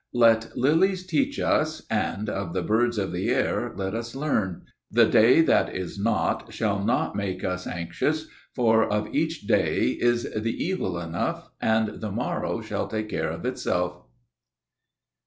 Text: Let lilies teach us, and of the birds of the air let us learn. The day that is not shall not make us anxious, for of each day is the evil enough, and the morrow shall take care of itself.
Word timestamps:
Let 0.15 0.57
lilies 0.57 1.05
teach 1.05 1.39
us, 1.39 1.83
and 1.87 2.27
of 2.27 2.53
the 2.53 2.63
birds 2.63 2.97
of 2.97 3.11
the 3.11 3.29
air 3.29 3.71
let 3.75 3.93
us 3.93 4.15
learn. 4.15 4.63
The 4.89 5.05
day 5.05 5.41
that 5.41 5.75
is 5.75 5.99
not 5.99 6.51
shall 6.51 6.83
not 6.83 7.15
make 7.15 7.43
us 7.43 7.67
anxious, 7.67 8.27
for 8.55 8.83
of 8.91 9.13
each 9.13 9.41
day 9.45 9.89
is 9.89 10.23
the 10.33 10.55
evil 10.55 10.97
enough, 10.99 11.51
and 11.61 12.01
the 12.01 12.09
morrow 12.09 12.61
shall 12.61 12.87
take 12.87 13.09
care 13.09 13.29
of 13.29 13.45
itself. 13.45 14.07